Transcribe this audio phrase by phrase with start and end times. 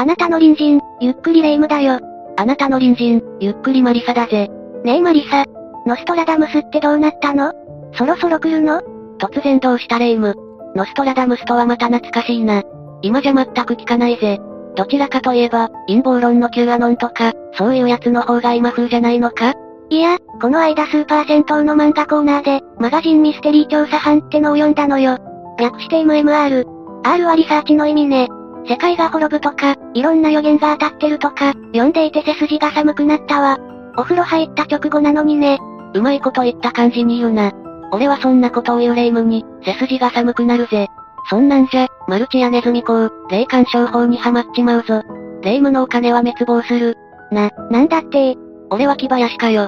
[0.00, 2.00] あなたの隣人、ゆっくりレ夢ムだよ。
[2.38, 4.48] あなたの隣人、ゆっくりマリサだぜ。
[4.82, 5.44] ねえマリサ。
[5.86, 7.52] ノストラダムスってどうなったの？
[7.92, 8.80] そろそろ来るの？
[9.18, 10.34] 突然どうしたレ夢ム。
[10.74, 12.62] ノストラダムスとはまた懐かしいな。
[13.02, 14.40] 今じゃ全く聞かないぜ。
[14.74, 19.52] どちらかといえば、陰謀論の Q アノンとか、そういうやつの方が今風じゃないのか？
[19.90, 25.18] いや、この間スーパー銭湯の漫画コーナーで、マガジンミステリー調査班ってのを読んだのよ。
[25.58, 26.64] 略して MMR。
[27.04, 28.28] R はリサーチの意味ね。
[28.66, 33.58] 世界が滅ぶとか、いろんな予言が当たってるとか、読んでいて背筋が寒くなったわ。
[33.96, 35.58] お風呂入った直後なのにね。
[35.94, 37.52] うまいこと言った感じに言うな。
[37.92, 40.88] 俺はそんなことを言うレイムに、背筋が寒くなるぜ。
[41.28, 45.02] そんなんじゃ、マルチやネズミ講、霊感商法にはまっちまうぞ。
[45.42, 46.96] レイムのお金は滅亡する。
[47.30, 48.36] な、なんだって
[48.70, 49.64] 俺は木林かよ。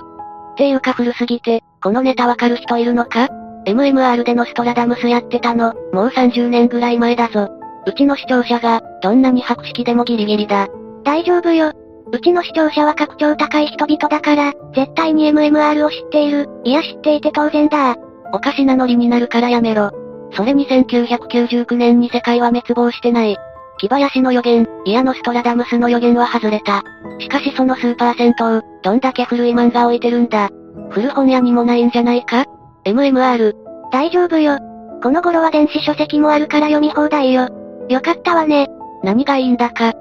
[0.52, 3.28] っていうか古すぎて、このネタわかる人いるのか
[3.66, 7.48] ?MMR でのストラダムスやってたの、もう30年ぐらい前だぞ。
[7.86, 10.68] うちの視聴者が、どんなに博識でもギリギリだ。
[11.04, 11.72] 大丈夫よ。
[12.12, 16.48] うちの視聴者は格調高い人々だから、絶対に MMR を知っている。
[16.64, 17.96] いや知っていて当然だ。
[18.32, 19.90] おかしなノリになるからやめろ。
[20.34, 23.36] それに1999年に世界は滅亡してない。
[23.78, 26.82] 木林の予言、いやノストラダムスの予言は外れた。
[27.18, 30.50] しかしそのスーパー銭湯、どんだけ古い漫画置いてるんだ。
[30.90, 32.44] 古本屋にもないんじゃないか
[32.84, 33.54] ?MMR。
[33.90, 34.58] 大丈夫よ。
[35.02, 37.61] この頃は電子書籍もあるから読み放題よ。
[37.92, 38.68] よかったわね。
[39.02, 39.92] 何がいいんだか。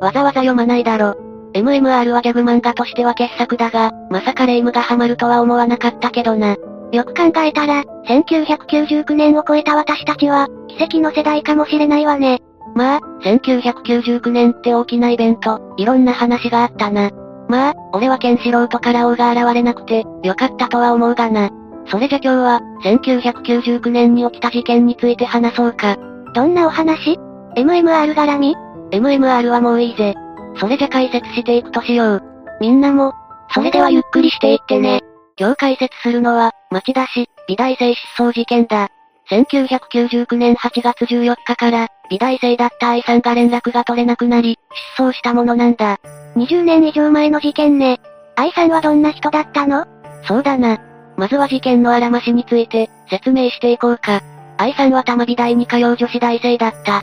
[0.00, 1.16] わざわざ読まないだろ。
[1.52, 6.56] MMR はギャグ漫画としては傑作だが、まさかレイムがハマるとは思わなかったけどな。
[6.92, 12.40] よく考えたら、1999年を超えた私たちは、奇跡の世代かもしれないわね。
[12.74, 17.10] まあ、1999年って大きなイベント、いろんな話があったな。
[17.48, 21.50] まあ、俺はケンシロウとから王が現れなくて、よかったとは思うがな。
[21.86, 25.96] それじゃ今日は、1999年に起きた事件について話そうか。
[26.34, 27.18] どんなお話
[27.56, 28.56] ?MMR 絡み
[28.90, 30.14] ?MMR はもういいぜ。
[30.56, 32.22] それじゃ解説していくとしよう。
[32.60, 33.12] みんなも、
[33.50, 35.00] それではゆっくりしていってね。
[35.38, 38.88] 今日解説するのは、町田市、美大生失踪事件だ。
[39.30, 44.58] 1999年8月14日から、美大生だった愛さんが連絡が取れなくなり、
[44.96, 45.98] 失踪したものなんだ。
[46.36, 48.00] 20年以上前の事件ね。
[48.36, 49.86] 愛さんはどんな人だったの？
[50.26, 50.78] そうだな。
[51.16, 54.22] まずは事件のあらましについて、説明していこうか。
[54.58, 57.02] 愛さんは玉美大に通う女子大生だった。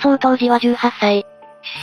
[0.00, 1.26] 失踪当時は18歳。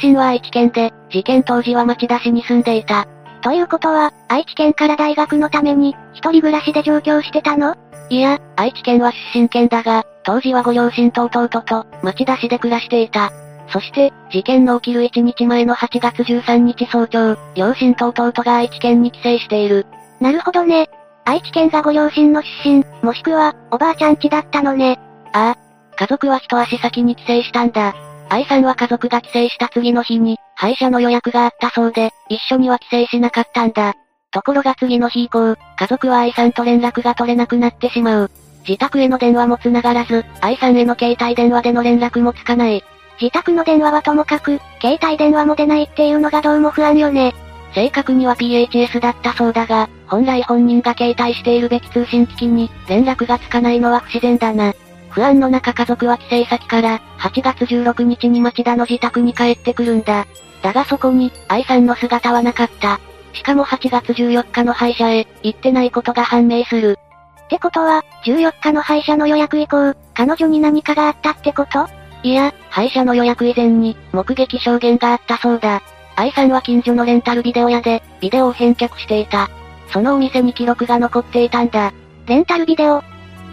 [0.01, 3.07] 出身は愛知県で、事件当時は町田市に住んでいた。
[3.41, 7.75] ということは、愛知県から大学のために、一人暮らしで上京してたの？
[8.09, 13.31] いや、愛知県は出身県だが、当時はご両親と弟と、町田市で暮らしていた。
[13.67, 19.85] そして、事件の起きる1日前の8月13日早朝、両親と弟が愛知県に帰省している。
[20.19, 20.89] なるほどね。
[21.25, 24.99] 愛知県がご両親の出身、もしくは、おばあちゃん家だったのね。
[25.31, 25.57] ああ。
[25.95, 27.95] 家族は一足先に帰省したんだ。
[28.29, 33.93] 愛さんは家族が帰省した次の日に、歯医者の予約があったそうで、一緒には帰省しなかったんだ。
[34.31, 38.31] ところが次の日以降、家族は愛さんと連絡が取れなくなってしまう。
[38.67, 42.83] 自宅への電話も繋がらず、愛さんへの携帯電話での連絡もつかない。
[43.21, 47.33] 自宅の電話はともかく、携帯電話も出ないっていうのがどうも不安よね。
[47.73, 54.73] 正確には PHS だったそうだが、本来本人が携帯しているべき通信機器に、連絡がつかないのは不自然だな。
[55.09, 60.27] 不安の中家族は帰省先から、8月16日に町田の自宅に帰ってくるんだ。
[60.61, 62.99] だがそこに、愛さんの姿はなかった。
[63.33, 66.97] しかも8月14日の歯医者へ、行ってないことが判明する。
[67.45, 71.87] ってことは、14日の歯医者の予約以降、彼女に何かがあったってこと？
[72.23, 75.81] いや、歯医者の予約以前に、目撃証言があったそうだ。
[76.15, 79.49] 愛さんは近所のレンタルビデオ屋で、ビデオを返却していた。
[79.91, 81.93] そのお店に記録が残っていたんだ。
[82.25, 83.01] レンタルビデオ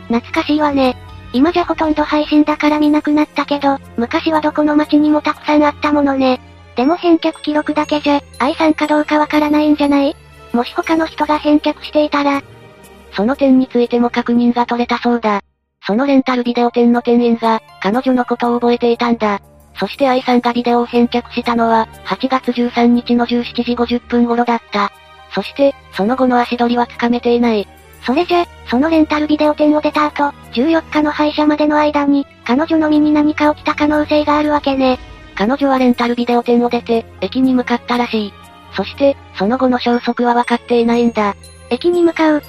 [0.08, 0.96] 懐かしいわね。
[1.32, 6.40] 今じゃほとんど配信だから見なくなったけど、昔はどこの街にもたくさんあったものね。
[6.76, 10.16] でも返却記録だけじゃ、愛さんかどうかわからないんじゃない？
[10.52, 12.42] もし他の人が返却していたら、
[13.12, 15.42] その点についても確認が取れたそうだ。
[15.86, 19.40] そのレンタルビデオ店の店員が、彼女のことを覚えていたんだ。
[19.80, 24.92] そして愛さんがビデオを返却したのは、8月13日の17時50分頃だった。
[25.34, 27.66] そして、その後の足取りはつかめていない。
[28.04, 34.98] それじゃ、そのレンタルビデオ店を出た後、14日の歯医者までの間に、彼女の身に何か起きた可能性があるわけね。
[35.34, 38.34] 彼女はレンタルビデオ店を出て、駅に向かったらしい。
[38.76, 41.34] そして、その後の消息は分かっていないんだ。
[41.70, 42.42] 駅に向かう。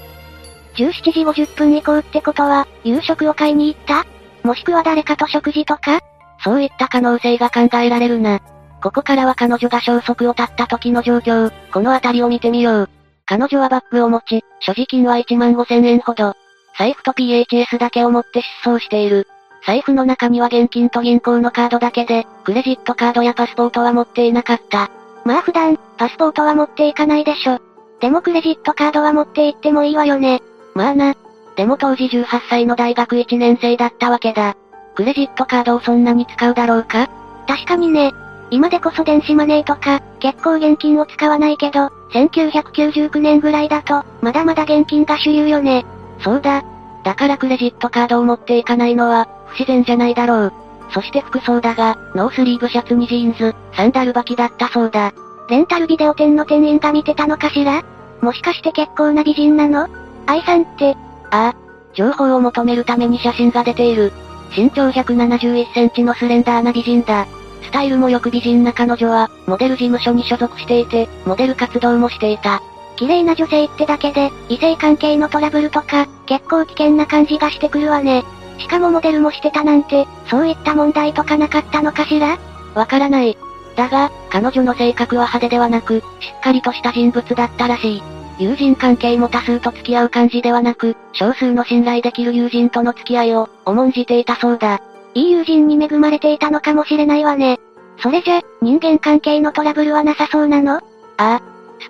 [0.76, 4.06] 17時50分以降ってことは、夕食を買いに行った？
[4.46, 6.02] もしくは誰かと食事とか？
[6.44, 8.40] そういった可能性が考えられるな。
[8.82, 12.90] ここからは彼女が消息を絶った時の状況、この辺りを見てみよう。
[13.26, 16.34] 彼女はバッグを持ち、所持金は1万5千円ほど。
[16.78, 19.28] 財布と PHS だけを持って失踪している。
[19.66, 24.90] 財布の中には現金と銀行のカードだけで、クレジットカードやパスポートは持っていなかった。
[25.24, 27.60] まあ普段、パスポートは持っていかないでしょ。
[28.00, 30.42] でもクレジットカードは持って行ってもいいわよね。
[30.74, 31.14] まあな。
[31.56, 34.56] でも当時18歳の大学1年生だったわけだ。
[34.96, 37.10] クレジットカードをそんなに使うだろうか？
[37.48, 38.12] 確かにね。
[38.50, 45.86] 今でこそ電子マネーとか、結構現金を使わないけど、1999年ぐらいだと、まだまだ現金が主流よね。
[46.20, 46.64] そうだ。
[47.04, 50.54] だからクレジットカードを持っていかないのは、不自然じゃないだろう。
[50.94, 55.14] そして服装だが、ノースリーブシャツにジーンズ、サンダル履きだったそうだ。
[55.50, 57.84] レンタルビデオ店の店員が見てたのかしら？
[58.22, 59.88] もしかして結構な美人なの？
[60.28, 60.98] 愛さんって、
[61.32, 61.56] ああ、
[61.94, 64.12] 情報を求めるために写真が出ている。
[64.56, 67.28] 身長171センチのスレンダーな美人だ。
[67.64, 72.62] スタイルもよく美人な彼女は、モデル事務所に所属していて、モデル活動もしていた。
[72.98, 78.24] 綺麗な女性ってだけで、異性関係のトラブルとか、結構危険な感じがしてくるわね。
[78.58, 82.38] しかもモデルもしてたなんて、そういった問題とかなかったのかしら？
[82.76, 83.38] わからない。
[83.76, 88.04] だが、彼女の性格は派手ではなく、しっかりとした人物だったらしい。
[88.42, 94.82] 友人関係も多数と付き合う感じではなく、少数の信頼できる友人との付き合いを、重んじていたそうだ。
[95.14, 97.60] いい友人に恵まれていたのかもしれないわね。
[98.00, 100.78] それじゃ、人間関係のトラブルはなさそうなの？
[100.78, 100.82] あ
[101.18, 101.42] あ。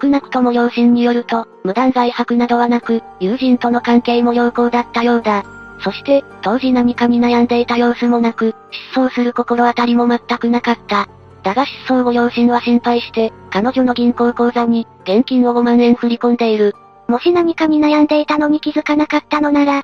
[0.01, 5.45] 少なくとも両親によると、無断外泊などはなく、友人との関係も良好だったようだ。
[5.80, 8.56] そして、当時何かに悩んでいた様子もなく、
[8.94, 11.07] 失踪する心当たりも全くなかった。
[11.44, 16.74] だが失踪後両親は心配して、彼女の銀行口座に、現金を5万円振り込んでいる。
[17.08, 19.84] もし何かに悩んでいたのに気づかなかったのなら、っ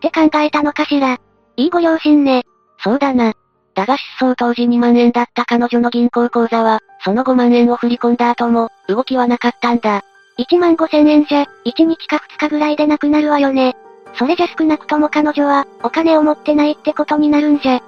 [0.00, 1.18] て考えたのかしら。
[1.56, 2.42] いいご両親ね。
[2.78, 3.34] そうだな。
[3.74, 10.02] だが失踪当時2万円だった彼女の銀行口座は、その5万円を振り込んだ後も、動きはなかったんだ。
[10.38, 13.76] 1万5千円じゃ、1日か2日ぐらいでなくなるわよね。
[14.16, 17.82] それじゃ少なくとも彼女は、お金を持ってないってことになるんじゃ。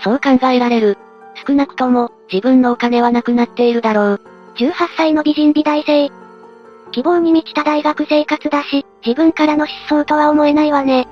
[0.00, 0.98] そう考えられる。
[1.46, 4.20] 少なくとも、自分のお金はなくなっているだろう。
[4.56, 6.10] 18歳の美人美大生。
[6.92, 11.08] 希望に満ちた大学生活だし、自分からの失踪とは思えないわね。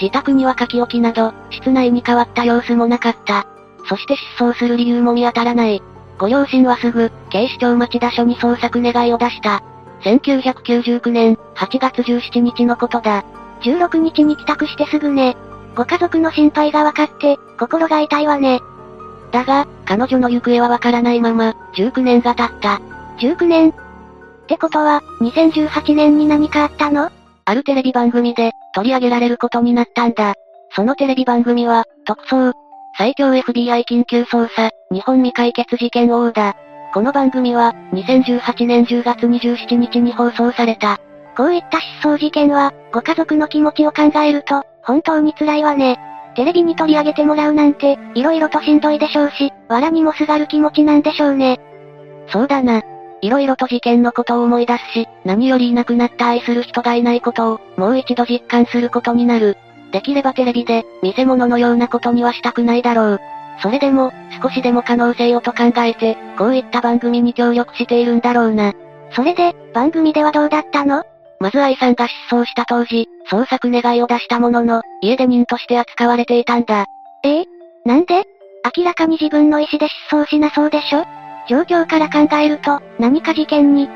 [0.00, 3.46] 自宅には書き置きなど、室内に変わった様子もなかった。
[3.88, 5.82] そして失踪する理由も見当たらない。
[6.18, 9.62] ご両親はすぐ、警視庁町田署に捜索願いを出した。
[10.02, 13.24] 1999年、8月17日のことだ。
[13.62, 15.36] 16日に帰宅してすぐね。
[15.74, 18.60] ご家族の心配が分かって、心が痛いわね。
[19.36, 22.80] だが、彼女の行方はわからないまま、19年が経った。
[23.18, 23.70] 19年？
[23.70, 23.74] っ
[24.46, 27.10] てことは、2018年に何かあったの？
[27.44, 30.32] あるテレビ番組で、取り上げられることになったんだ。
[30.74, 32.54] そのテレビ番組は、特捜、
[32.96, 36.56] 最強 FBI 緊急捜査、日本未解決事件王だ。
[36.94, 40.98] この番組は、2018年10月27日に放送された。
[41.36, 45.98] こういった失踪事件は、ご家族の気持ちを考えると、本当に辛いわね。
[46.36, 51.58] テレビに取り上げてもらうなんて、色々としんどいでしょうし、藁にもすがる気持ちなんでしょうね。
[52.28, 52.82] そうだな。
[53.22, 59.56] 色々と事件のことを思い出すし、何よりいなくなった愛する人がいないことを、もう一度実感することになる。
[59.92, 63.20] できればテレビで、見せ物のようなことにはしたくないだろう。
[63.62, 68.74] それでも、少しでも可能性をと考えて、こういった番組に協力しているんだろうな。
[69.12, 71.02] それで、番組ではどうだったの？
[71.40, 76.86] まず愛さんが失踪した当時、捜索願いを出したものの、家出人として扱われていたんだ。
[77.22, 77.44] ええ？
[77.84, 78.24] なんで？
[78.76, 81.04] 明らかに自分の意思で失踪しなそうでしょ？
[81.48, 83.88] 状況から考えると、何か事件に。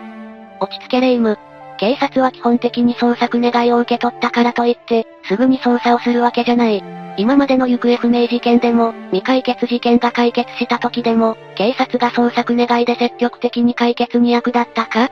[0.61, 1.39] 落ち着けレイム。
[1.79, 6.85] 警察は基本的に捜索願いを受け取ったからといって、すぐに捜査をするわけじゃない。
[7.17, 15.11] 今までの行方不明事件でも、未解決事件が解決した時でも、警察が捜索願いで積極的に解決に役立ったか？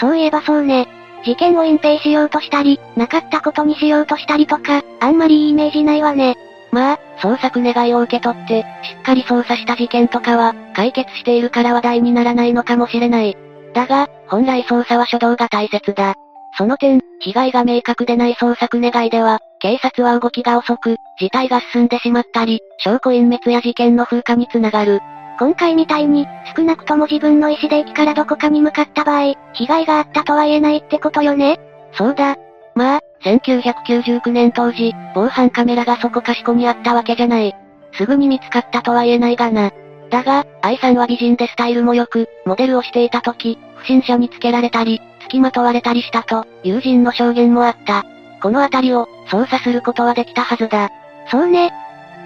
[0.00, 0.88] そういえばそうね。
[1.24, 6.36] 事件を隠蔽しようとしたり、なかったことにしようとしたりとか、あんまりいいイメージないわね。
[6.70, 13.36] まあ、捜索願いを受け取って、しっかり捜査した事件とかは、解決しているから話題にならないのかもしれない。
[13.74, 16.14] だが、本来捜査は初動が大切だ。
[16.56, 25.00] その点、被害が明確でない捜索願いでは、警察は動きが遅く、事態が進んでしまったり、証拠隠滅や事件の風化につながる。
[25.38, 26.26] 今回みたいに、
[26.56, 31.60] 少なくとも自分の意思で駅からどこかに向かった場合、被害があったとは言えないってことよね？
[31.92, 32.36] そうだ。
[32.74, 37.54] まあ、1999年当時、防犯カメラがそこかしこにあったわけじゃない。
[37.92, 39.70] すぐに見つかったとは言えないがな。
[40.10, 48.04] だが、愛さんは美人でスタイルも良く、モデルをしていた時、不審者につけられたり、付きまとわれたりしたと、友人の証言もあった。
[48.40, 50.90] このあたりを、捜査することはできたはずだ。
[51.30, 51.72] そうね。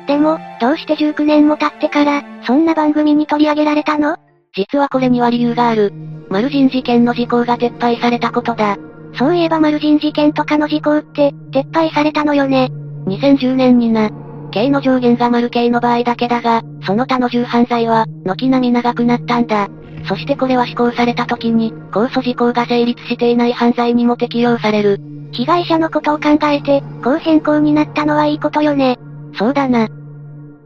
[0.06, 4.16] でも、どうして19年も経ってから、そんな番組に取り上げられたの？
[4.54, 5.92] 実はこれには理由がある。
[6.28, 8.76] マルジン事件の時効が撤廃されたことだ。
[9.14, 12.68] そういえばマルジン事件とかの時効って、撤廃されたのよね。
[13.06, 14.10] 2010年にな。
[14.50, 19.68] 刑の上限がマル刑の場合だけだが、その他の重犯罪は、軒並み長くなったんだ。
[20.06, 25.00] そしてこれは施行された時に、控訴事項が成立していない犯罪にも適用される。
[25.30, 28.98] 被害者のことを考えて、こう変更になったのはいいことよね。
[29.42, 29.88] そうだな。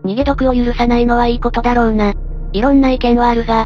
[0.04, 2.12] 逃げ毒を許さないのはいいことだろうな。
[2.52, 3.64] いろんな意見はあるが。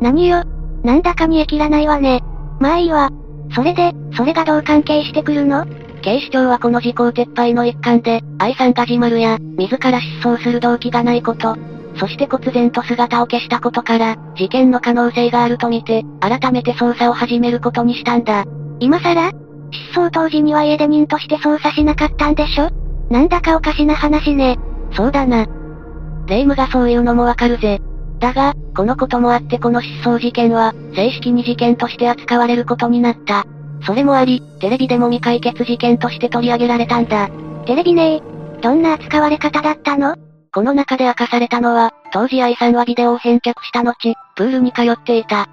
[0.00, 0.44] 何よ？
[0.82, 2.22] なんだか煮え切らないわね。
[2.58, 3.10] まあいいわ。
[3.54, 5.66] それで、それがどう関係してくるの？
[6.00, 11.58] 警視庁はこの事項撤廃の一環で、愛さんが自丸や、自ら失踪する動機がないこと、
[11.96, 18.46] そして忽然と姿を消したことから、事件の可能性があるとみて、改めて捜査を始めることにしたんだ。
[18.78, 19.32] 今更？
[19.92, 22.70] 失踪当時には家出人として捜査しなかったんでしょ？
[23.10, 24.58] なんだかおかしな話ね。
[24.92, 25.46] そうだな。
[26.26, 27.80] 霊夢がそういうのもわかるぜ。
[28.20, 33.44] だが、このこともあってこの失踪事件は、正式に事件として扱われることになった。
[33.84, 37.28] それもあり、テレビでも未解決事件として取り上げられたんだ。
[37.66, 38.22] テレビね
[38.60, 40.16] どんな扱われ方だったの？
[40.52, 45.48] この中で明かされたのは、当時愛さんはビデオを返却した後、プールに通っていた。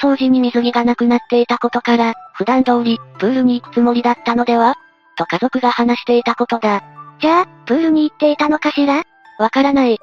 [0.00, 4.74] 失踪時に水着がなくなっていたことから、普段通り、プールに行くつもりだったのでは？
[5.16, 6.82] と家族が話していたことだ。
[7.20, 9.02] じゃあ、プールに行っていたのかしら？
[9.38, 9.98] わからない。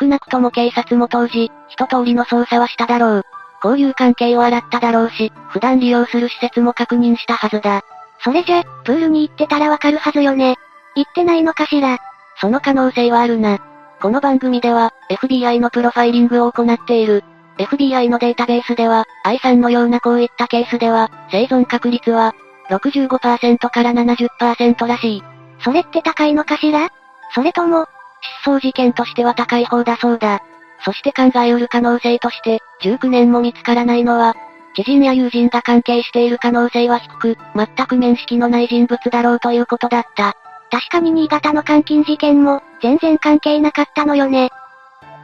[0.00, 3.24] 少なくとも警察も当時、一通りの捜査はしただろう。
[3.64, 7.82] 交友関係を洗っただろうし、普段利用する施設も確認したはずだ。
[8.22, 10.56] それじゃ、プールに行ってたらわかるはずよね。
[10.94, 11.98] 行ってないのかしら？
[12.40, 13.58] その可能性はあるな。
[14.00, 17.24] この番組では、FBI のプロファイリングを行っている。
[17.58, 22.34] FBI のデータベースでは、愛さんのようなこういったケースでは、生存確率は、
[22.70, 25.22] 65%から70%らしい。
[25.68, 26.88] それって高いのかしら？
[27.34, 27.84] それとも、
[28.42, 30.40] 失踪事件としては高い方だそうだ。
[30.82, 34.34] そして考えうる可能性として、19年も見つからないのは、
[34.74, 40.36] 知人や友人が関係している可能性は低く、全く面識のない人物だろうということだった。
[40.70, 44.48] 確かに新潟の監禁事件も、全然関係なかったのよね。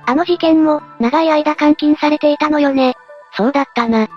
[0.05, 2.97] あの事件も、長い間監禁されていたのよね。
[3.33, 4.09] そうだったな。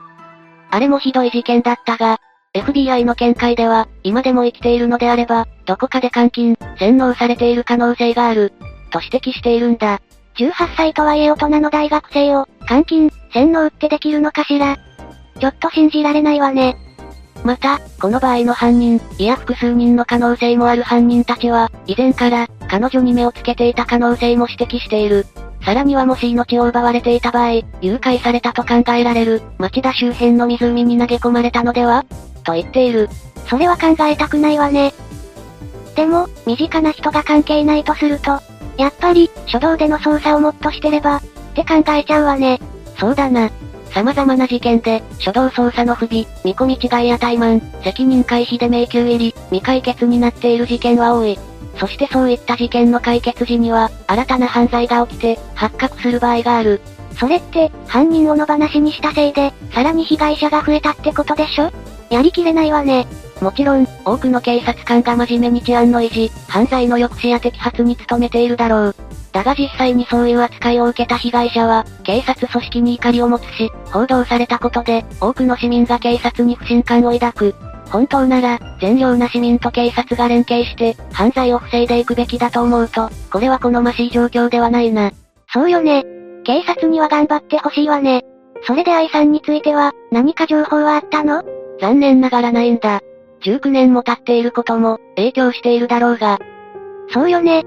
[0.72, 2.20] あれもひどい事件だったが、
[2.62, 8.54] FBI の見解では、今でも生きているのであれば、どこかで監禁、洗脳されている可能性がある、
[8.92, 10.02] と指摘しているんだ。
[10.38, 14.78] 18歳とはいえ大人の大学生を、監禁、洗脳ってできるのかしら
[15.40, 16.78] ちょっと信じられないわね。
[17.44, 25.26] また、この場合の犯人、いや複数人の可能性もある犯人たちは、以前から、彼女に目をつけていた可能性も指摘している。
[25.64, 32.06] さらにはもし命を奪われていた場合、誘拐されたと考えられる、町田周辺の湖に投げ込まれたのでは？
[32.48, 33.10] と言っている。
[33.50, 34.94] それは考えたくないわね。
[35.96, 38.40] でも、身近な人が関係ないとすると、
[38.78, 41.22] やっぱり、初動での捜査をもっとしてれば、っ
[41.54, 42.60] て考えちゃうわね。
[42.98, 43.50] そうだな。
[43.92, 51.38] 様々な事件で、初動捜査の不備、見込み違いや怠慢、責任回避で迷宮入り、未解決になっている事件は多い。
[51.80, 56.82] そしてそういった事件の解決時には、新たな犯罪が起きて、発覚する場合がある。
[57.20, 61.72] それって、犯人を野放しにしたせいで、さらに被害者が増えたってことでしょ？
[62.10, 63.08] やりきれないわね。
[63.42, 68.96] もちろん、多くの警察官が真面目に治安の維持、犯罪の抑止や摘発に努めているだろう。
[69.32, 77.56] だが実際にそういう扱いを受けた被害者は、警察組織に怒りを持つし、報道されたことで、多くの市民が警察に不信感を抱く。
[77.92, 85.12] 本当なら、善良な市民と警察が連携して、犯罪を防いでいくべきだと思うと、これは好ましい状況ではないな。
[85.54, 86.04] そうよね。
[86.44, 88.24] 警察には頑張ってほしいわね。
[88.66, 91.44] それで愛さんについては、何か情報はあったの？
[91.80, 93.02] 残念ながらないんだ。
[93.42, 96.40] 19年も経っていることも、影響しているだろうが。
[97.10, 97.64] そうよね。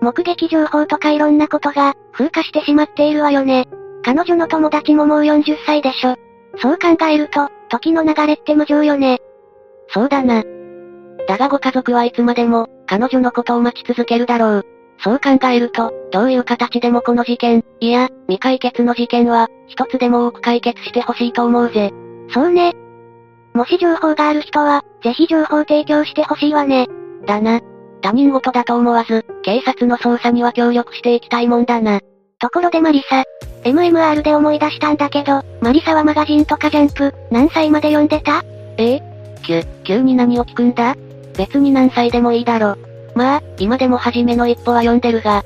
[0.00, 3.66] 目撃情報とかいろんなことが、風化してしまっているわよね。
[4.04, 6.16] 彼女の友達ももう40歳でしょ。
[6.58, 9.18] そう考えると、時の流れって無情よね。
[9.88, 10.44] そうだな。
[11.26, 14.66] だがご家族はいつまでも、彼女のことを待ち続けるだろう。
[14.98, 21.92] そう考えると、どういう形でもこの事件、いや、未解決の事件は、一つでも多く解決してほしいと思うぜ。
[22.28, 22.74] そうね。
[23.54, 26.88] もし情報がある人は、ぜひ情報提供してほしいわね。
[27.24, 27.60] だな。
[28.02, 32.00] 他人事だと思わず、警察の捜査には協力していきたいもんだな。
[32.40, 33.22] ところでマリサ、
[33.62, 38.44] MMR で思い出したんだけど、マリサはマガジンとかジャンプ、何歳まで読んでた？
[38.76, 38.96] え？
[38.96, 39.02] え
[39.42, 40.96] 急、急に何を聞くんだ？
[41.38, 42.76] 別に何歳でもいいだろ。
[43.14, 45.44] まあ、今でも初めの一歩は読んでるが。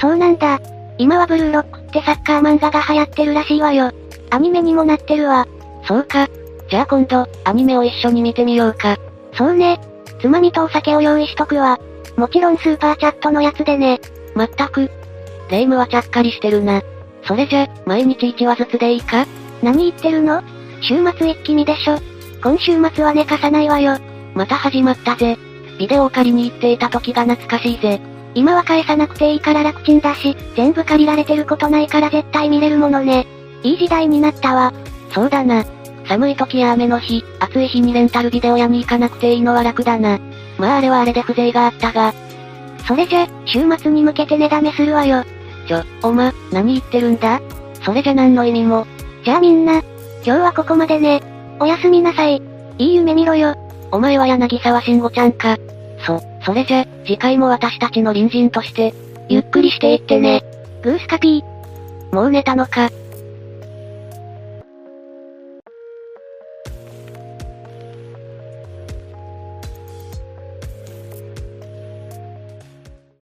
[0.00, 0.60] そうなんだ。
[0.98, 3.92] 今はブルーロックってサッカー漫画が流行ってるらしいわよ。
[4.30, 5.46] アニメにもなってるわ。
[5.86, 6.28] そうか。
[6.68, 8.96] じゃあ今度、アニメを一緒に見てみようか。
[9.34, 9.80] そうね。
[10.20, 11.78] つまみとお酒を用意しとくわ。
[12.16, 14.00] もちろんスーパーチャットのやつでね。
[14.34, 14.90] まったく。
[15.50, 16.82] 霊夢はちゃっかりしてるな。
[17.24, 19.26] それじゃ、毎日1話ずつでいいか？
[19.62, 20.42] 何言ってるの？
[20.82, 21.98] 週末一気見でしょ。
[22.42, 23.98] 今週末は寝かさないわよ。
[24.34, 25.36] また始まったぜ。
[25.78, 28.00] ビデオを借りに行っていた時が懐かしいぜ。
[28.34, 33.26] 今は返さなくていいから楽ちんだし、全部借りられてることないから絶対見れるものね。
[33.62, 34.72] いい時代になったわ。
[35.12, 35.64] そうだな。
[36.08, 40.18] 寒い時や雨の日、暑い日にレンタルビデオ屋に行かなくていいのは楽だな。
[40.56, 42.14] まああれはあれで風情があったが。
[42.86, 45.22] それじゃ、週末に向けて寝だめするわよ。
[45.68, 47.42] ちょ、おま、何言ってるんだ？
[47.84, 48.86] それじゃ何の意味も。
[49.22, 49.82] じゃあみんな、今
[50.24, 51.22] 日はここまでね。
[51.60, 52.40] おやすみなさい。
[52.78, 53.54] いい夢見ろよ。
[53.92, 55.58] お前は柳沢慎吾ちゃんか。
[56.06, 58.94] そ、それじゃ、次回も私たちの隣人として、
[59.28, 60.42] ゆっくりしていってね。
[60.82, 62.14] グースカピー。
[62.14, 62.88] もう寝たのか。